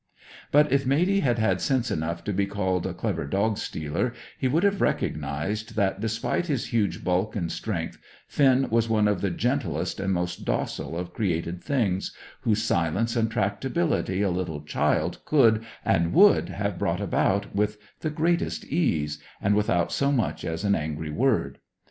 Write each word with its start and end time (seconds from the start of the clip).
But 0.51 0.71
if 0.71 0.83
Matey 0.83 1.19
had 1.19 1.37
had 1.37 1.61
sense 1.61 1.91
enough 1.91 2.23
to 2.23 2.33
be 2.33 2.47
called 2.47 2.87
a 2.87 2.93
clever 2.95 3.23
dog 3.27 3.59
stealer, 3.59 4.13
he 4.39 4.47
would 4.47 4.63
have 4.63 4.81
recognised 4.81 5.75
that, 5.75 6.01
despite 6.01 6.47
his 6.47 6.73
huge 6.73 7.03
bulk 7.03 7.35
and 7.35 7.51
strength, 7.51 7.99
Finn 8.27 8.67
was 8.71 8.89
one 8.89 9.07
of 9.07 9.21
the 9.21 9.29
gentlest 9.29 9.99
and 9.99 10.11
most 10.11 10.43
docile 10.43 10.97
of 10.97 11.13
created 11.13 11.63
things, 11.63 12.15
whose 12.39 12.63
silence 12.63 13.15
and 13.15 13.29
tractability 13.29 14.23
a 14.23 14.31
little 14.31 14.61
child 14.63 15.23
could 15.23 15.63
and 15.85 16.13
would 16.13 16.49
have 16.49 16.79
brought 16.79 16.99
about 16.99 17.55
with 17.55 17.77
the 17.99 18.09
greatest 18.09 18.65
ease, 18.65 19.21
and 19.39 19.53
without 19.53 19.91
so 19.91 20.11
much 20.11 20.43
as 20.43 20.63
an 20.63 20.73
angry 20.73 21.11
word. 21.11 21.59